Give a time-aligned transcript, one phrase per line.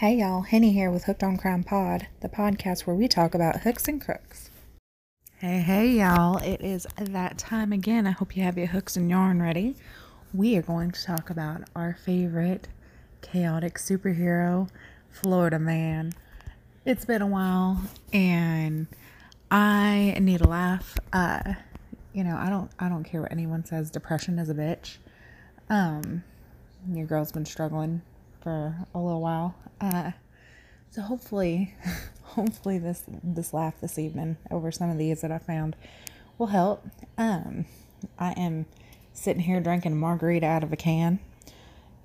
[0.00, 3.62] Hey y'all, Henny here with Hooked on Crime Pod, the podcast where we talk about
[3.62, 4.50] hooks and crooks.
[5.38, 8.06] Hey, hey y'all, it is that time again.
[8.06, 9.74] I hope you have your hooks and yarn ready.
[10.34, 12.68] We are going to talk about our favorite
[13.22, 14.68] chaotic superhero,
[15.10, 16.12] Florida Man.
[16.84, 17.80] It's been a while
[18.12, 18.88] and
[19.50, 20.98] I need a laugh.
[21.10, 21.54] Uh,
[22.12, 24.98] you know, I don't I don't care what anyone says, depression is a bitch.
[25.70, 26.22] Um,
[26.86, 28.02] your girl's been struggling
[28.46, 29.56] for a little while.
[29.80, 30.12] Uh,
[30.92, 31.74] so hopefully,
[32.22, 35.74] hopefully this this laugh this evening over some of these that I found
[36.38, 36.86] will help.
[37.18, 37.64] Um,
[38.20, 38.66] I am
[39.12, 41.18] sitting here drinking margarita out of a can.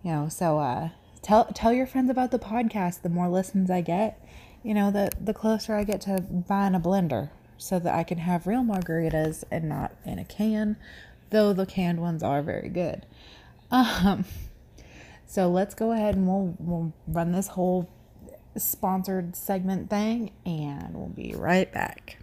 [0.01, 0.89] You know, so uh,
[1.21, 3.03] tell tell your friends about the podcast.
[3.03, 4.19] The more listens I get,
[4.63, 7.29] you know, the the closer I get to buying a blender
[7.59, 10.75] so that I can have real margaritas and not in a can.
[11.29, 13.05] Though the canned ones are very good.
[13.69, 14.25] Um,
[15.31, 17.89] so let's go ahead and we'll, we'll run this whole
[18.57, 22.17] sponsored segment thing and we'll be right back.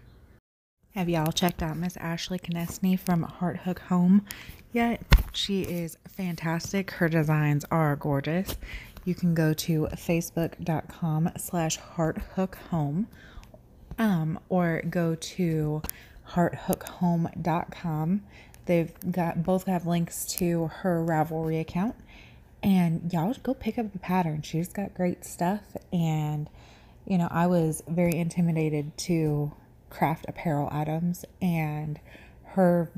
[0.91, 4.27] Have y'all checked out Miss Ashley Konechny from Heart Hook Home
[4.75, 5.01] yet?
[5.33, 6.91] She is fantastic.
[6.91, 8.56] Her designs are gorgeous.
[9.06, 13.06] You can go to facebook.com slash hearthookhome
[13.98, 15.81] um, or go to
[16.33, 18.23] hearthookhome.com.
[18.67, 21.95] They've got both have links to her Ravelry account
[22.62, 24.42] and y'all go pick up the pattern.
[24.42, 25.62] She's got great stuff.
[25.92, 26.48] And,
[27.06, 29.53] you know, I was very intimidated to
[29.91, 31.98] craft apparel items and
[32.45, 32.91] her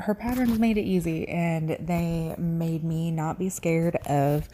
[0.00, 4.48] her patterns made it easy and they made me not be scared of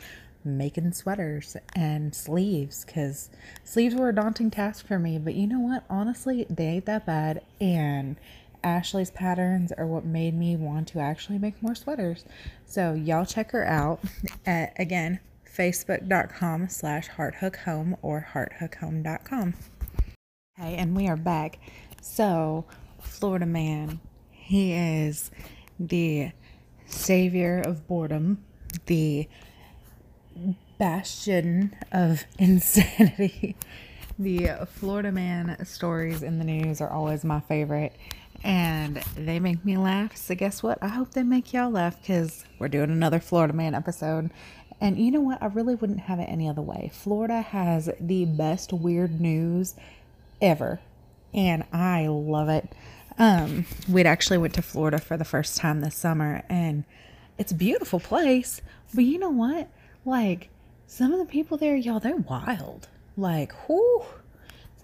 [0.44, 3.30] making sweaters and sleeves because
[3.62, 7.06] sleeves were a daunting task for me but you know what honestly they ain't that
[7.06, 8.16] bad and
[8.64, 12.24] Ashley's patterns are what made me want to actually make more sweaters.
[12.66, 14.00] So y'all check her out
[14.46, 15.20] at again
[15.54, 19.54] facebook.com slash hearthookhome or hearthookhome.com.
[20.56, 21.58] Hey, and we are back.
[22.00, 22.64] So
[23.00, 25.30] Florida man, he is
[25.78, 26.32] the
[26.86, 28.44] savior of boredom,
[28.86, 29.28] the
[30.78, 33.56] bastion of insanity.
[34.18, 37.94] The Florida man stories in the news are always my favorite
[38.44, 40.16] and they make me laugh.
[40.16, 40.78] So, guess what?
[40.82, 44.30] I hope they make y'all laugh because we're doing another Florida Man episode.
[44.80, 45.42] And you know what?
[45.42, 46.90] I really wouldn't have it any other way.
[46.92, 49.74] Florida has the best weird news
[50.42, 50.80] ever,
[51.32, 52.68] and I love it.
[53.18, 56.84] Um, we'd actually went to Florida for the first time this summer, and
[57.38, 58.60] it's a beautiful place.
[58.92, 59.68] But you know what?
[60.04, 60.50] Like
[60.86, 62.88] some of the people there, y'all, they're wild.
[63.16, 64.04] Like, whoo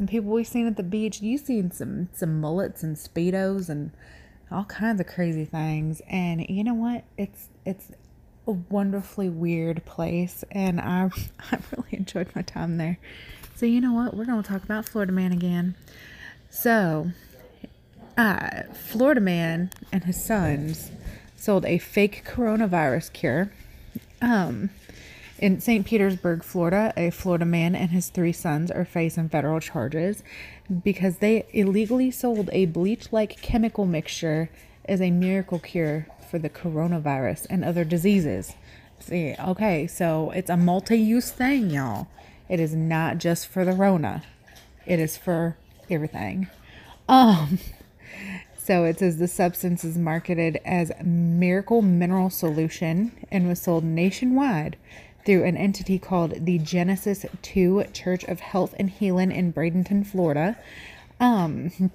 [0.01, 1.21] some people we've seen at the beach.
[1.21, 3.91] You've seen some some mullets and speedos and
[4.51, 6.01] all kinds of crazy things.
[6.09, 7.05] And you know what?
[7.19, 7.93] It's it's
[8.47, 11.11] a wonderfully weird place, and I
[11.53, 12.99] I really enjoyed my time there.
[13.57, 14.17] So you know what?
[14.17, 15.75] We're gonna talk about Florida Man again.
[16.49, 17.11] So,
[18.17, 20.93] uh, Florida Man and his sons
[21.37, 23.53] sold a fake coronavirus cure.
[24.23, 24.71] Um,
[25.41, 25.87] in St.
[25.87, 30.23] Petersburg, Florida, a Florida man and his three sons are facing federal charges
[30.85, 34.51] because they illegally sold a bleach like chemical mixture
[34.85, 38.55] as a miracle cure for the coronavirus and other diseases.
[38.99, 42.09] See, okay, so it's a multi use thing, y'all.
[42.51, 44.23] It is not just for the Rona,
[44.85, 45.57] it is for
[45.89, 46.49] everything.
[47.09, 47.59] Um,
[48.59, 54.77] so it says the substance is marketed as Miracle Mineral Solution and was sold nationwide
[55.25, 60.57] through an entity called the Genesis 2 Church of Health and Healing in Bradenton, Florida.
[61.19, 61.91] Um,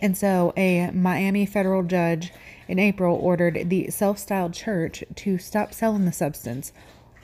[0.00, 2.32] and so a Miami federal judge
[2.68, 6.72] in April ordered the self styled church to stop selling the substance.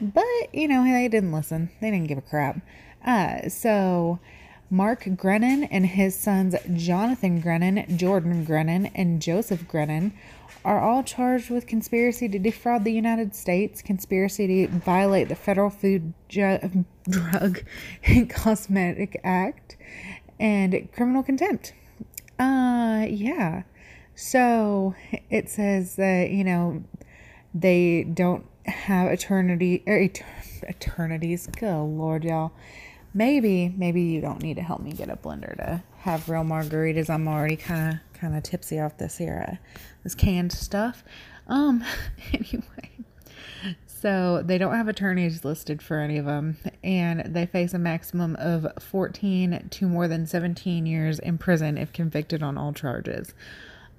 [0.00, 1.70] But, you know, they didn't listen.
[1.80, 2.60] They didn't give a crap.
[3.04, 4.18] Uh, so
[4.68, 10.12] Mark Grenon and his sons Jonathan Grenon, Jordan Grenon, and Joseph Grenon
[10.66, 15.70] are all charged with conspiracy to defraud the United States, conspiracy to violate the Federal
[15.70, 17.62] Food Ju- Drug
[18.04, 19.76] and Cosmetic Act,
[20.40, 21.72] and criminal contempt.
[22.40, 23.62] Uh, yeah.
[24.16, 24.96] So
[25.30, 26.82] it says that, you know,
[27.54, 30.08] they don't have eternity, or er,
[30.68, 31.46] eternities.
[31.46, 32.50] Good Lord, y'all.
[33.14, 37.08] Maybe, maybe you don't need to help me get a blender to have real margaritas.
[37.08, 39.56] I'm already kind of kind of tipsy off this here uh,
[40.02, 41.04] this canned stuff.
[41.46, 41.84] Um
[42.32, 42.90] anyway,
[43.86, 48.36] so they don't have attorneys listed for any of them and they face a maximum
[48.36, 53.34] of 14 to more than 17 years in prison if convicted on all charges.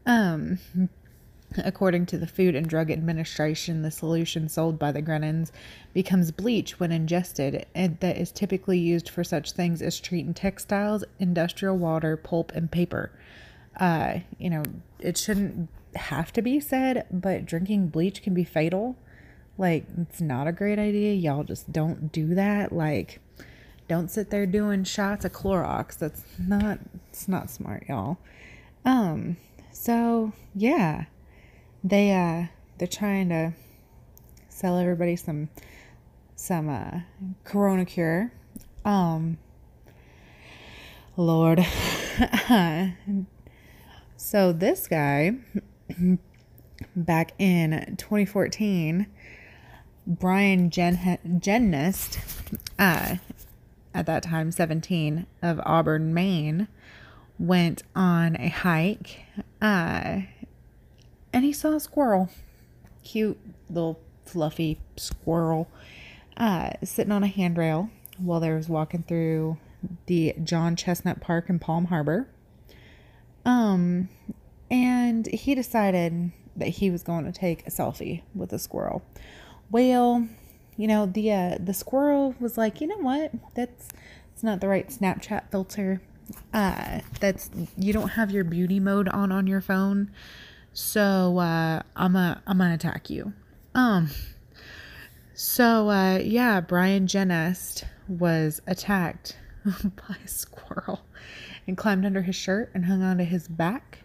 [0.06, 0.60] Um
[1.64, 5.54] According to the Food and Drug Administration, the solution sold by the Grenons
[5.94, 11.06] becomes bleach when ingested, and that is typically used for such things as treating textiles,
[11.19, 13.12] industrial water, pulp, and paper.
[13.77, 14.63] Uh, you know,
[15.00, 18.95] it shouldn't have to be said, but drinking bleach can be fatal.
[19.57, 21.13] Like, it's not a great idea.
[21.13, 22.71] Y'all just don't do that.
[22.71, 23.19] Like,
[23.88, 25.97] don't sit there doing shots of Clorox.
[25.97, 26.79] That's not,
[27.09, 28.18] it's not smart, y'all.
[28.85, 29.38] Um,
[29.80, 31.06] so yeah
[31.83, 32.47] they uh
[32.77, 33.53] they're trying to
[34.50, 35.50] sell everybody some
[36.35, 37.00] some uh
[37.44, 38.31] corona cure
[38.85, 39.38] um
[41.15, 41.59] lord
[44.18, 45.36] so this guy
[46.96, 49.08] back in 2014
[50.06, 51.19] brian Gen-
[52.78, 53.16] uh
[53.94, 56.68] at that time 17 of auburn maine
[57.40, 59.24] went on a hike
[59.62, 60.22] uh
[61.34, 62.30] and he saw a squirrel.
[63.04, 63.38] Cute
[63.69, 65.68] little fluffy squirrel
[66.36, 69.58] uh, sitting on a handrail while they was walking through
[70.08, 72.28] the John Chesnut Park in Palm Harbor.
[73.47, 74.09] Um,
[74.69, 79.01] and he decided that he was going to take a selfie with a squirrel.
[79.71, 80.27] Well,
[80.75, 83.31] you know the uh, the squirrel was like, you know what?
[83.55, 83.88] That's
[84.33, 86.01] it's not the right Snapchat filter.
[86.53, 90.11] Uh, that's you don't have your beauty mode on on your phone.
[90.73, 93.33] So uh, I'm a I'm gonna attack you.
[93.73, 94.09] Um.
[95.33, 100.99] So uh, yeah, Brian Genest was attacked by a squirrel
[101.68, 104.00] and climbed under his shirt and hung onto his back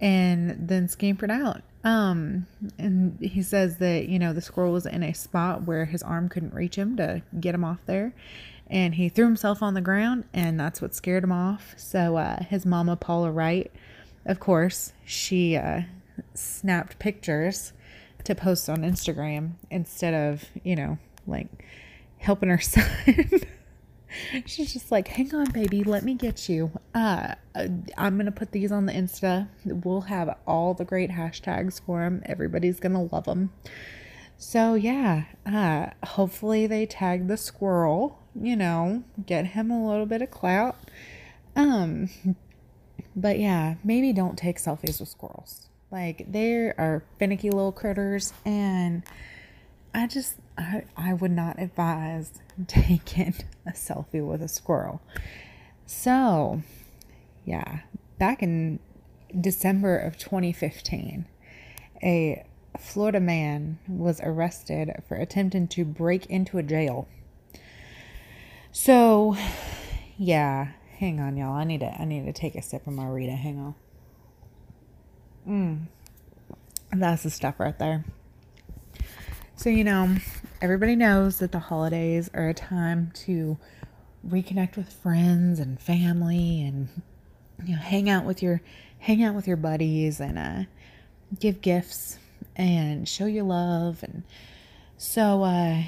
[0.00, 1.62] and then scampered out.
[1.84, 2.46] Um,
[2.78, 6.28] and he says that you know the squirrel was in a spot where his arm
[6.28, 8.12] couldn't reach him to get him off there,
[8.66, 11.74] and he threw himself on the ground, and that's what scared him off.
[11.76, 13.70] So uh, his mama Paula Wright,
[14.26, 15.82] of course, she uh,
[16.34, 17.72] snapped pictures
[18.24, 21.46] to post on Instagram instead of, you know, like
[22.18, 22.84] helping her son.
[24.46, 26.70] She's just like, hang on, baby, let me get you.
[26.94, 27.34] Uh,
[27.96, 29.48] I'm going to put these on the Insta.
[29.64, 32.22] We'll have all the great hashtags for them.
[32.26, 33.52] Everybody's going to love them.
[34.36, 40.22] So, yeah, uh, hopefully they tag the squirrel, you know, get him a little bit
[40.22, 40.76] of clout.
[41.56, 42.08] Um,
[43.16, 45.68] but yeah, maybe don't take selfies with squirrels.
[45.90, 49.02] Like they are finicky little critters and
[49.94, 52.32] I just I, I would not advise
[52.66, 53.34] taking
[53.66, 55.00] a selfie with a squirrel.
[55.86, 56.62] So,
[57.44, 57.80] yeah,
[58.18, 58.78] back in
[59.38, 61.26] December of 2015,
[62.02, 62.44] a
[62.78, 67.08] Florida man was arrested for attempting to break into a jail.
[68.70, 69.36] So,
[70.16, 71.54] yeah, hang on y'all.
[71.54, 73.32] I need to I need to take a sip of my Rita.
[73.32, 73.74] Hang on.
[75.48, 75.86] Mm.
[76.92, 78.04] That's the stuff right there.
[79.58, 80.14] So, you know,
[80.62, 83.58] everybody knows that the holidays are a time to
[84.24, 86.88] reconnect with friends and family and
[87.64, 88.60] you know, hang out with your
[89.00, 90.62] hang out with your buddies and uh
[91.40, 92.20] give gifts
[92.54, 94.22] and show your love and
[94.96, 95.82] so uh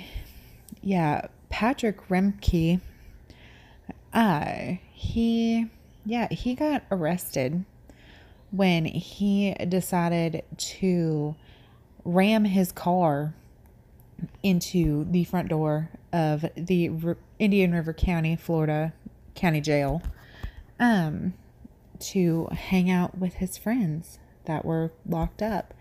[0.82, 2.80] yeah, Patrick Remke
[4.12, 5.66] uh he
[6.04, 7.64] yeah, he got arrested
[8.50, 11.36] when he decided to
[12.04, 13.32] ram his car
[14.42, 18.92] into the front door of the R- Indian River County, Florida
[19.34, 20.02] County Jail
[20.78, 21.34] um,
[22.00, 25.74] to hang out with his friends that were locked up.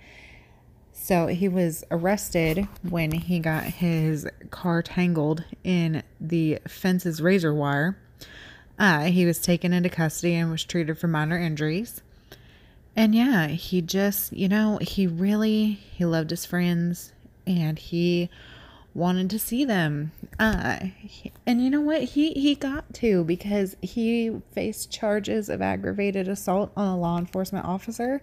[0.91, 7.97] So he was arrested when he got his car tangled in the fence's razor wire.
[8.77, 12.01] Uh, he was taken into custody and was treated for minor injuries.
[12.95, 17.13] And yeah, he just, you know, he really he loved his friends
[17.45, 18.29] and he
[18.93, 20.11] wanted to see them.
[20.39, 20.79] Uh
[21.45, 22.03] and you know what?
[22.03, 27.65] He he got to because he faced charges of aggravated assault on a law enforcement
[27.65, 28.21] officer,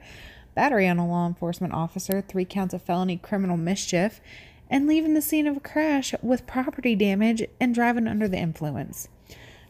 [0.55, 4.21] battery on a law enforcement officer, 3 counts of felony criminal mischief,
[4.69, 9.09] and leaving the scene of a crash with property damage and driving under the influence.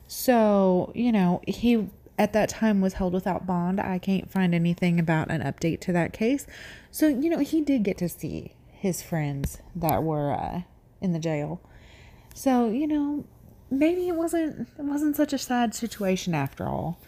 [0.07, 1.89] So, you know, he
[2.19, 3.81] at that time was held without bond.
[3.81, 6.47] I can't find anything about an update to that case.
[6.91, 8.55] So, you know, he did get to see
[8.87, 10.63] his friends that were uh,
[11.01, 11.61] in the jail.
[12.35, 13.25] So, you know,
[13.71, 16.99] maybe it wasn't it wasn't such a sad situation after all.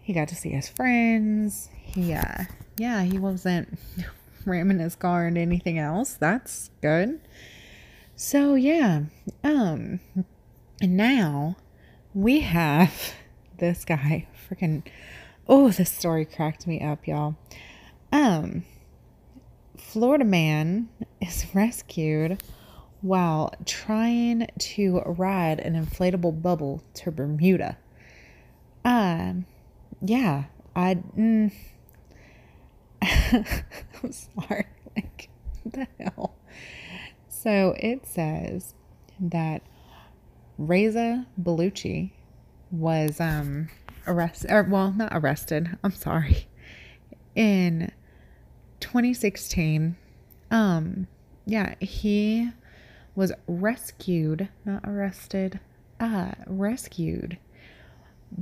[0.00, 1.68] He got to see his friends.
[1.82, 2.44] He uh
[2.78, 3.78] yeah, he wasn't
[4.46, 6.14] ramming his car into anything else.
[6.14, 7.20] That's good.
[8.14, 9.02] So, yeah.
[9.42, 10.00] Um
[10.80, 11.56] and now
[12.14, 13.14] we have
[13.58, 14.82] this guy freaking
[15.48, 17.34] oh this story cracked me up y'all
[18.12, 18.62] um
[19.78, 20.88] Florida man
[21.20, 22.42] is rescued
[23.00, 27.78] while trying to ride an inflatable bubble to Bermuda.
[28.84, 29.46] Um,
[30.00, 30.96] yeah, I.
[31.16, 31.52] Mm,
[33.02, 34.66] I'm sorry.
[34.94, 35.28] Like,
[35.64, 36.36] the hell?
[37.28, 38.74] So it says
[39.20, 39.62] that
[40.58, 42.12] Reza Baluchi
[42.70, 43.68] was um
[44.06, 45.76] arrested, or well, not arrested.
[45.84, 46.46] I'm sorry.
[47.34, 47.92] In
[48.86, 49.96] 2016,
[50.52, 51.08] um,
[51.44, 52.48] yeah, he
[53.16, 55.58] was rescued, not arrested,
[55.98, 57.36] uh, rescued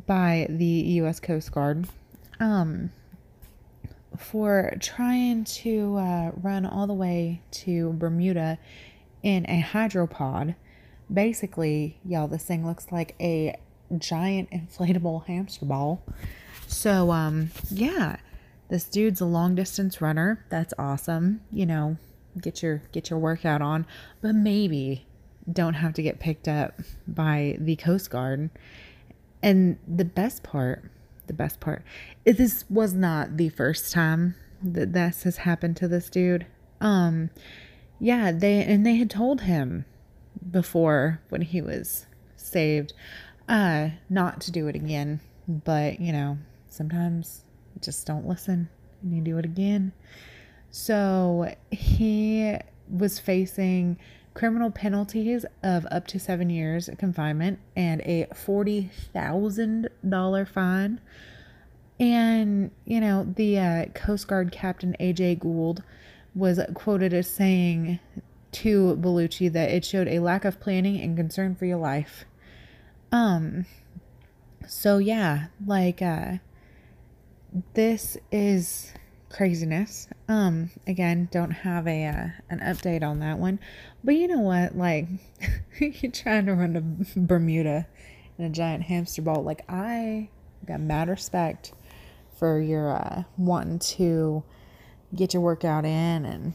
[0.07, 0.65] by the
[1.01, 1.19] U.S.
[1.19, 1.89] Coast Guard,
[2.41, 2.91] um,
[4.19, 8.59] for trying to uh, run all the way to Bermuda
[9.23, 10.57] in a hydropod.
[11.11, 13.57] Basically, y'all, this thing looks like a
[13.97, 16.03] giant inflatable hamster ball.
[16.67, 18.17] So, um, yeah,
[18.69, 20.45] this dude's a long distance runner.
[20.49, 21.41] That's awesome.
[21.51, 21.97] You know,
[22.41, 23.87] get your get your workout on,
[24.21, 25.07] but maybe
[25.51, 28.51] don't have to get picked up by the Coast Guard.
[29.43, 30.91] And the best part,
[31.27, 31.83] the best part,
[32.25, 36.47] is this was not the first time that this has happened to this dude.
[36.81, 37.31] Um,
[38.01, 39.85] yeah, they and they had told him
[40.51, 42.07] before when he was
[42.37, 42.93] saved,
[43.49, 45.21] uh, not to do it again.
[45.47, 47.44] But you know, sometimes
[47.81, 48.69] just don't listen
[49.03, 49.93] and you do it again.
[50.71, 52.57] So he
[52.89, 53.99] was facing
[54.35, 61.01] criminal penalties of up to seven years confinement and a $40,000 fine.
[62.01, 65.85] And, you know, the uh, Coast Guard Captain AJ Gould
[66.35, 68.01] was quoted as saying
[68.51, 72.25] to Baluchi that it showed a lack of planning and concern for your life.
[73.13, 73.67] Um,
[74.67, 76.39] so yeah, like, uh,
[77.75, 78.93] this is
[79.31, 80.09] craziness.
[80.29, 83.61] Um, again, don't have a uh, an update on that one,
[84.03, 84.77] but you know what?
[84.77, 85.07] Like,
[85.79, 87.87] you're trying to run to Bermuda
[88.39, 89.43] in a giant hamster ball.
[89.43, 90.31] Like, I
[90.67, 91.73] got mad respect
[92.39, 94.43] for your uh, wanting to
[95.15, 96.55] get your workout in and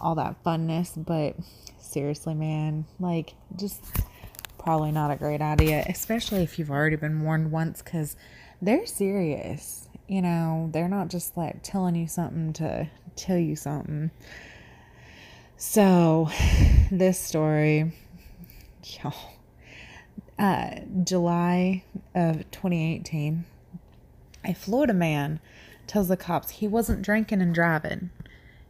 [0.00, 1.36] all that funness, but
[1.78, 3.84] seriously, man, like, just
[4.58, 8.16] probably not a great idea, especially if you've already been warned once, because
[8.60, 14.10] they're serious you know, they're not just like telling you something to tell you something.
[15.56, 16.28] So,
[16.90, 17.92] this story,
[18.82, 19.34] y'all,
[20.36, 23.44] uh, July of 2018,
[24.44, 25.38] a Florida man
[25.86, 28.10] tells the cops he wasn't drinking and driving.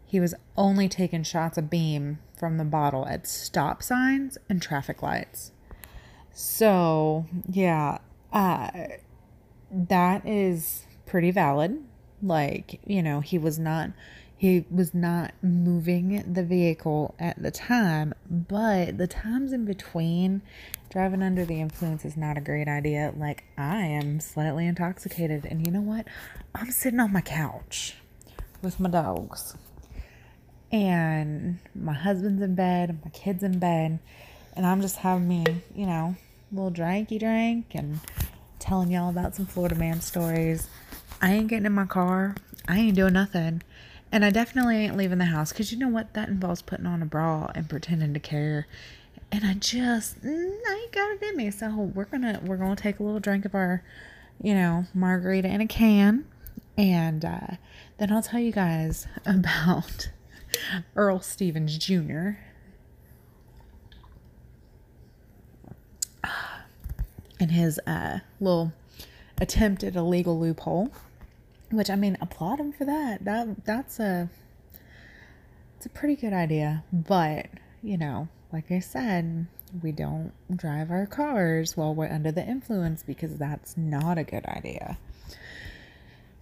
[0.04, 5.00] He was only taking shots of beam from the bottle at stop signs and traffic
[5.02, 5.52] lights.
[6.34, 7.96] So, yeah,
[8.30, 8.70] uh,
[9.70, 11.82] that is pretty valid.
[12.22, 13.90] Like, you know, he was not
[14.36, 20.40] he was not moving the vehicle at the time, but the times in between
[20.88, 23.12] driving under the influence is not a great idea.
[23.14, 26.06] Like I am slightly intoxicated and you know what?
[26.54, 27.96] I'm sitting on my couch
[28.62, 29.56] with my dogs.
[30.72, 33.98] And my husband's in bed, my kids in bed,
[34.54, 36.14] and I'm just having me, you know,
[36.52, 37.98] little drinky drink and
[38.60, 40.68] telling y'all about some Florida man stories
[41.20, 42.34] I ain't getting in my car.
[42.66, 43.62] I ain't doing nothing.
[44.12, 46.14] And I definitely ain't leaving the house because you know what?
[46.14, 48.66] That involves putting on a bra and pretending to care.
[49.30, 51.50] And I just, mm, I ain't got it in me.
[51.50, 53.84] So we're gonna we're gonna take a little drink of our,
[54.42, 56.24] you know, margarita in a can,
[56.76, 57.46] and uh,
[57.98, 60.10] then I'll tell you guys about
[60.96, 62.30] Earl Stevens Jr.
[67.38, 68.72] and his uh, little
[69.40, 70.90] attempt at a legal loophole.
[71.70, 73.24] Which I mean, applaud him for that.
[73.24, 74.28] That that's a
[75.80, 76.84] it's a pretty good idea.
[76.92, 77.46] But,
[77.82, 79.46] you know, like I said,
[79.82, 84.44] we don't drive our cars while we're under the influence because that's not a good
[84.44, 84.98] idea.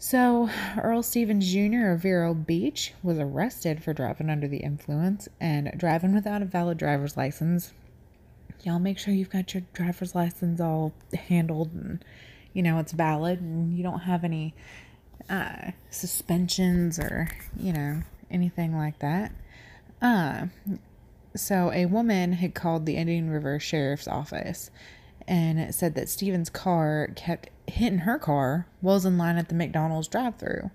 [0.01, 1.91] So, Earl Stevens Jr.
[1.91, 6.79] of Vero Beach was arrested for driving under the influence and driving without a valid
[6.79, 7.73] driver's license.
[8.65, 10.93] Y'all make sure you've got your driver's license all
[11.29, 12.05] handled and
[12.53, 14.53] you know it's valid and you don't have any
[15.29, 19.33] uh, suspensions or, you know, anything like that.
[20.01, 20.47] Uh,
[21.37, 24.71] so a woman had called the Indian River Sheriff's Office
[25.27, 29.55] and said that Steven's car kept hitting her car while was in line at the
[29.55, 30.71] McDonald's drive-through.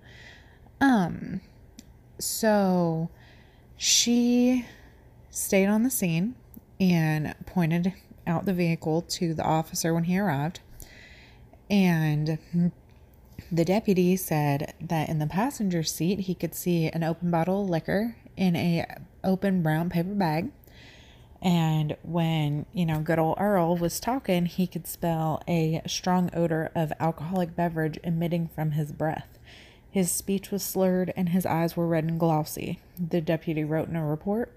[0.79, 1.41] Um,
[2.19, 3.09] so
[3.77, 4.65] she
[5.29, 6.35] stayed on the scene
[6.79, 7.93] and pointed
[8.27, 10.59] out the vehicle to the officer when he arrived.
[11.69, 12.71] And
[13.53, 17.69] the deputy said that in the passenger seat he could see an open bottle of
[17.69, 18.83] liquor in a
[19.23, 20.49] open brown paper bag.
[21.39, 26.71] And when, you know, good old Earl was talking, he could smell a strong odor
[26.73, 29.37] of alcoholic beverage emitting from his breath.
[29.91, 33.95] His speech was slurred and his eyes were red and glossy, the deputy wrote in
[33.95, 34.51] a report.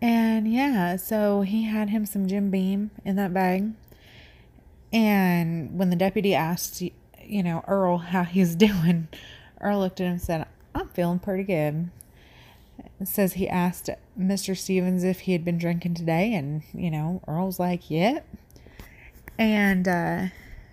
[0.00, 3.72] And yeah, so he had him some Jim Beam in that bag.
[4.90, 6.82] And when the deputy asked,
[7.28, 9.08] you know, Earl how he's doing,
[9.60, 11.90] Earl looked at him and said, I'm feeling pretty good.
[13.04, 13.88] Says he asked
[14.18, 14.56] Mr.
[14.56, 18.26] Stevens if he had been drinking today, and you know, Earl's like, "Yep."
[19.38, 20.26] And uh,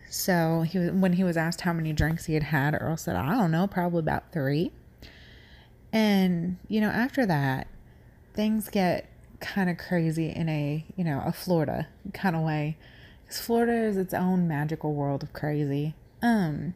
[0.09, 3.35] so he when he was asked how many drinks he had had, Earl said, "I
[3.35, 4.71] don't know, probably about three.
[5.93, 7.67] And you know, after that,
[8.33, 9.07] things get
[9.39, 12.77] kind of crazy in a you know a Florida kind of way,
[13.23, 15.93] because Florida is its own magical world of crazy.
[16.21, 16.73] Um,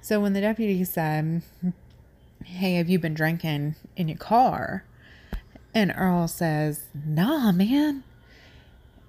[0.00, 1.42] so when the deputy said,
[2.44, 4.84] Hey, have you been drinking in your car?
[5.74, 8.04] And Earl says, Nah, man.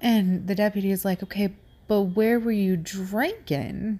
[0.01, 1.53] And the deputy is like, Okay,
[1.87, 3.99] but where were you drinking?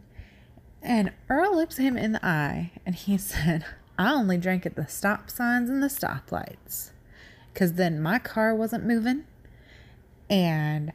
[0.82, 3.66] And Earl looks him in the eye and he said,
[3.98, 6.92] I only drank at the stop signs and the stoplights.
[7.54, 9.26] Because then my car wasn't moving
[10.30, 10.92] and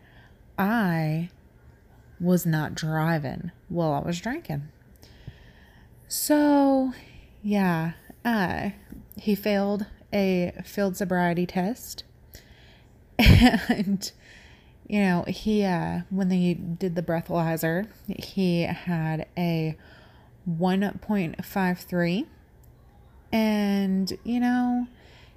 [0.58, 1.30] I
[2.22, 4.68] was not driving while I was drinking.
[6.06, 6.92] So,
[7.42, 7.92] yeah,
[8.24, 8.70] uh,
[9.16, 12.04] he failed a field sobriety test.
[13.18, 14.12] and,
[14.86, 19.76] you know, he, uh, when they did the breathalyzer, he had a
[20.48, 22.26] 1.53.
[23.32, 24.86] And, you know,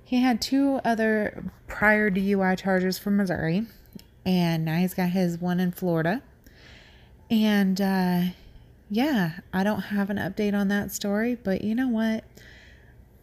[0.04, 3.66] he had two other prior DUI charges from Missouri.
[4.26, 6.22] And now he's got his one in Florida.
[7.30, 8.22] And, uh,
[8.90, 12.24] yeah, I don't have an update on that story, but you know what?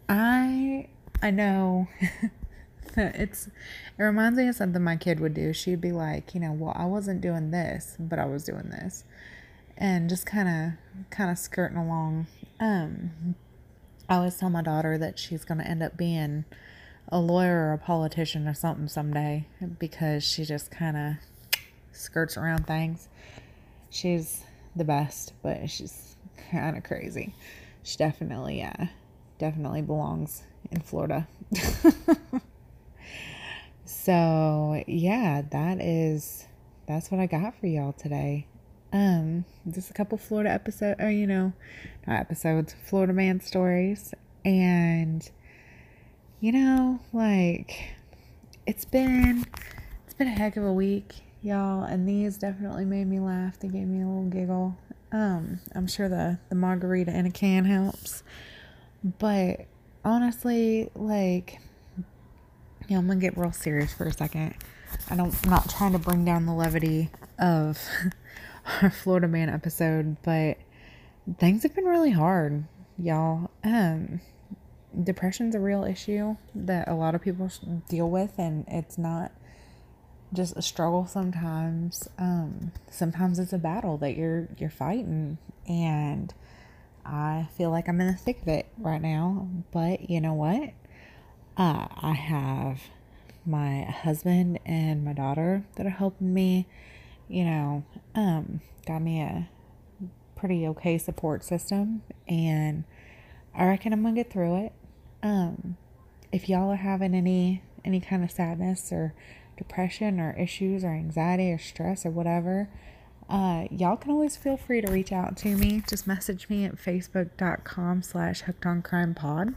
[0.09, 0.89] I
[1.23, 1.89] I know
[2.95, 5.53] that it's it reminds me of something my kid would do.
[5.53, 9.05] She'd be like, you know, well, I wasn't doing this, but I was doing this.
[9.79, 12.27] And just kind of kind of skirting along.
[12.61, 13.37] Um
[14.09, 16.45] I always tell my daughter that she's going to end up being
[17.09, 19.47] a lawyer or a politician or something someday
[19.79, 21.15] because she just kind of
[21.93, 23.09] skirts around things.
[23.93, 24.43] She's
[24.75, 26.17] the best, but she's
[26.51, 27.35] kind of crazy.
[27.83, 28.89] She definitely, yeah,
[29.39, 31.29] definitely belongs in Florida.
[33.85, 36.47] so yeah, that is
[36.87, 38.47] that's what I got for y'all today.
[38.95, 41.53] Um, just a couple Florida episode, or you know,
[42.07, 45.31] not episodes, Florida man stories, and
[46.41, 47.93] you know, like
[48.67, 49.45] it's been
[50.07, 53.59] it's been a heck of a week y'all and these definitely made me laugh.
[53.59, 54.77] They gave me a little giggle.
[55.11, 58.23] Um i'm sure the the margarita in a can helps.
[59.19, 59.67] But
[60.05, 61.61] honestly like
[62.89, 64.55] yeah i'm gonna get real serious for a second.
[65.11, 67.79] I don't I'm not trying to bring down the levity of
[68.83, 70.57] our florida man episode but
[71.39, 72.65] things have been really hard
[72.97, 73.51] y'all.
[73.65, 74.21] Um
[75.03, 77.51] depression's a real issue that a lot of people
[77.89, 79.33] deal with and it's not
[80.33, 82.09] just a struggle sometimes.
[82.19, 86.33] Um, sometimes it's a battle that you're you're fighting, and
[87.05, 89.49] I feel like I'm in the thick of it right now.
[89.73, 90.71] But you know what?
[91.57, 92.81] Uh, I have
[93.45, 96.67] my husband and my daughter that are helping me.
[97.29, 99.49] You know, um, got me a
[100.37, 102.85] pretty okay support system, and
[103.55, 104.73] I reckon I'm gonna get through it.
[105.23, 105.77] Um,
[106.33, 109.15] if y'all are having any any kind of sadness or
[109.63, 112.69] depression or issues or anxiety or stress or whatever,
[113.29, 115.83] uh, y'all can always feel free to reach out to me.
[115.89, 119.55] Just message me at facebook.com slash hooked on crime pod.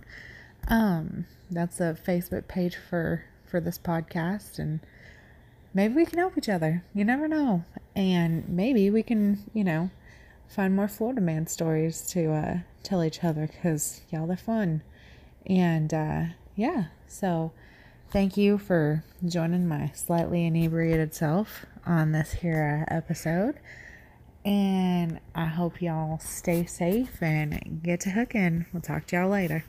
[0.68, 4.80] Um, that's a Facebook page for, for this podcast and
[5.74, 6.84] maybe we can help each other.
[6.94, 7.66] You never know.
[7.96, 9.90] And maybe we can, you know,
[10.48, 14.82] find more Florida man stories to, uh, tell each other because y'all are fun.
[15.46, 16.24] And, uh,
[16.56, 17.52] yeah, so,
[18.12, 23.60] Thank you for joining my slightly inebriated self on this here episode.
[24.46, 28.68] And I hope y'all stay safe and get to hooking.
[28.72, 29.66] We'll talk to y'all later.